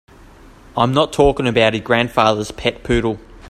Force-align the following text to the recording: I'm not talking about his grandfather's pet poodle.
I'm 0.75 0.95
not 0.95 1.13
talking 1.13 1.45
about 1.47 1.73
his 1.75 1.83
grandfather's 1.83 2.49
pet 2.49 2.83
poodle. 2.83 3.19